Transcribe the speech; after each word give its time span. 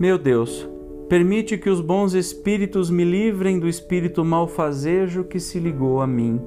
Meu 0.00 0.16
Deus, 0.16 0.66
permite 1.10 1.58
que 1.58 1.68
os 1.68 1.82
bons 1.82 2.14
espíritos 2.14 2.88
me 2.88 3.04
livrem 3.04 3.58
do 3.58 3.68
espírito 3.68 4.24
malfazejo 4.24 5.24
que 5.24 5.38
se 5.38 5.58
ligou 5.58 6.00
a 6.00 6.06
mim. 6.06 6.40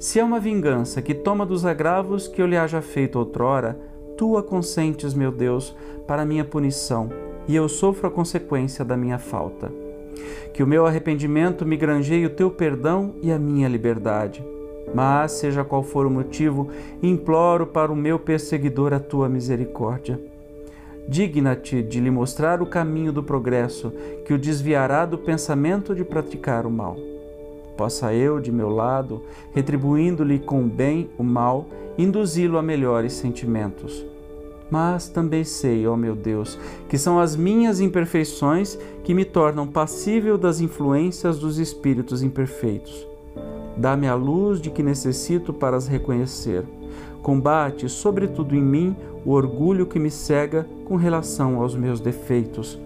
Se 0.00 0.18
é 0.18 0.24
uma 0.24 0.40
vingança 0.40 1.00
que 1.00 1.14
toma 1.14 1.46
dos 1.46 1.64
agravos 1.64 2.26
que 2.26 2.42
eu 2.42 2.46
lhe 2.48 2.56
haja 2.56 2.82
feito 2.82 3.20
outrora, 3.20 3.78
tu 4.18 4.36
a 4.36 4.42
consentes, 4.42 5.14
meu 5.14 5.30
Deus, 5.30 5.72
para 6.08 6.24
minha 6.24 6.44
punição, 6.44 7.08
e 7.46 7.54
eu 7.54 7.68
sofro 7.68 8.08
a 8.08 8.10
consequência 8.10 8.84
da 8.84 8.96
minha 8.96 9.16
falta. 9.16 9.72
Que 10.52 10.60
o 10.60 10.66
meu 10.66 10.84
arrependimento 10.84 11.64
me 11.64 11.76
granjeie 11.76 12.26
o 12.26 12.30
teu 12.30 12.50
perdão 12.50 13.14
e 13.22 13.30
a 13.30 13.38
minha 13.38 13.68
liberdade. 13.68 14.44
Mas, 14.92 15.30
seja 15.30 15.62
qual 15.62 15.84
for 15.84 16.04
o 16.04 16.10
motivo, 16.10 16.68
imploro 17.00 17.64
para 17.64 17.92
o 17.92 17.96
meu 17.96 18.18
perseguidor 18.18 18.92
a 18.92 18.98
tua 18.98 19.28
misericórdia. 19.28 20.31
Digna-te 21.08 21.82
de 21.82 22.00
lhe 22.00 22.10
mostrar 22.10 22.62
o 22.62 22.66
caminho 22.66 23.12
do 23.12 23.22
progresso, 23.22 23.92
que 24.24 24.32
o 24.32 24.38
desviará 24.38 25.04
do 25.04 25.18
pensamento 25.18 25.94
de 25.94 26.04
praticar 26.04 26.64
o 26.66 26.70
mal. 26.70 26.96
Possa 27.76 28.14
eu, 28.14 28.38
de 28.38 28.52
meu 28.52 28.68
lado, 28.68 29.22
retribuindo-lhe 29.52 30.38
com 30.38 30.62
o 30.62 30.68
bem 30.68 31.10
o 31.18 31.22
mal, 31.22 31.66
induzi-lo 31.98 32.58
a 32.58 32.62
melhores 32.62 33.12
sentimentos. 33.14 34.04
Mas 34.70 35.08
também 35.08 35.44
sei, 35.44 35.86
ó 35.86 35.96
meu 35.96 36.14
Deus, 36.14 36.58
que 36.88 36.96
são 36.96 37.18
as 37.18 37.36
minhas 37.36 37.80
imperfeições 37.80 38.78
que 39.04 39.12
me 39.12 39.24
tornam 39.24 39.66
passível 39.66 40.38
das 40.38 40.60
influências 40.60 41.38
dos 41.38 41.58
espíritos 41.58 42.22
imperfeitos. 42.22 43.06
Dá-me 43.76 44.06
a 44.06 44.14
luz 44.14 44.60
de 44.60 44.70
que 44.70 44.82
necessito 44.82 45.52
para 45.52 45.76
as 45.76 45.88
reconhecer. 45.88 46.64
Combate, 47.22 47.88
sobretudo 47.88 48.54
em 48.54 48.62
mim, 48.62 48.96
o 49.24 49.30
orgulho 49.30 49.86
que 49.86 49.98
me 49.98 50.10
cega 50.10 50.66
com 50.84 50.96
relação 50.96 51.60
aos 51.60 51.74
meus 51.74 52.00
defeitos. 52.00 52.78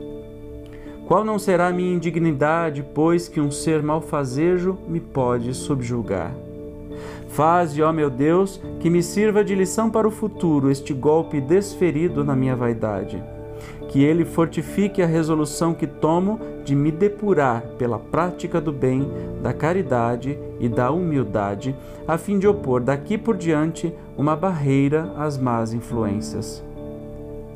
Qual 1.06 1.24
não 1.24 1.38
será 1.38 1.68
a 1.68 1.72
minha 1.72 1.94
indignidade, 1.94 2.84
pois 2.94 3.28
que 3.28 3.40
um 3.40 3.50
ser 3.50 3.82
malfazejo 3.82 4.76
me 4.88 5.00
pode 5.00 5.54
subjugar? 5.54 6.34
Faze, 7.28 7.82
ó 7.82 7.92
meu 7.92 8.10
Deus, 8.10 8.60
que 8.80 8.90
me 8.90 9.02
sirva 9.02 9.44
de 9.44 9.54
lição 9.54 9.90
para 9.90 10.08
o 10.08 10.10
futuro 10.10 10.70
este 10.70 10.92
golpe 10.92 11.40
desferido 11.40 12.24
na 12.24 12.34
minha 12.34 12.56
vaidade. 12.56 13.22
Que 13.88 14.02
ele 14.02 14.24
fortifique 14.24 15.02
a 15.02 15.06
resolução 15.06 15.74
que 15.74 15.86
tomo 15.86 16.40
de 16.64 16.74
me 16.74 16.90
depurar 16.90 17.62
pela 17.78 17.98
prática 17.98 18.60
do 18.60 18.72
bem, 18.72 19.08
da 19.42 19.52
caridade 19.52 20.38
e 20.58 20.68
da 20.68 20.90
humildade, 20.90 21.74
a 22.06 22.18
fim 22.18 22.38
de 22.38 22.48
opor 22.48 22.80
daqui 22.80 23.16
por 23.16 23.36
diante 23.36 23.92
uma 24.16 24.34
barreira 24.34 25.12
às 25.16 25.38
más 25.38 25.72
influências. 25.72 26.64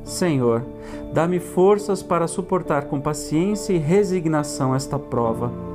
Senhor, 0.04 0.62
dá-me 1.12 1.38
forças 1.38 2.02
para 2.02 2.26
suportar 2.26 2.84
com 2.86 3.00
paciência 3.00 3.72
e 3.72 3.78
resignação 3.78 4.74
esta 4.74 4.98
prova 4.98 5.69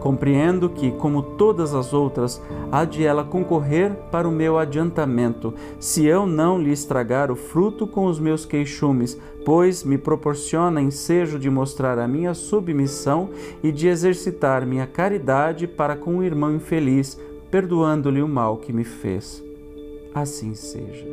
Compreendo 0.00 0.70
que, 0.70 0.90
como 0.92 1.22
todas 1.22 1.74
as 1.74 1.92
outras, 1.92 2.42
há 2.72 2.84
de 2.84 3.04
ela 3.04 3.22
concorrer 3.22 3.94
para 4.10 4.26
o 4.26 4.32
meu 4.32 4.58
adiantamento, 4.58 5.54
se 5.78 6.06
eu 6.06 6.26
não 6.26 6.58
lhe 6.58 6.72
estragar 6.72 7.30
o 7.30 7.36
fruto 7.36 7.86
com 7.86 8.06
os 8.06 8.18
meus 8.18 8.46
queixumes, 8.46 9.20
pois 9.44 9.84
me 9.84 9.98
proporciona 9.98 10.80
ensejo 10.80 11.38
de 11.38 11.50
mostrar 11.50 11.98
a 11.98 12.08
minha 12.08 12.32
submissão 12.32 13.28
e 13.62 13.70
de 13.70 13.88
exercitar 13.88 14.66
minha 14.66 14.86
caridade 14.86 15.66
para 15.66 15.94
com 15.94 16.16
o 16.18 16.24
irmão 16.24 16.54
infeliz, 16.54 17.20
perdoando-lhe 17.50 18.22
o 18.22 18.28
mal 18.28 18.56
que 18.56 18.72
me 18.72 18.84
fez. 18.84 19.42
Assim 20.14 20.54
seja. 20.54 21.06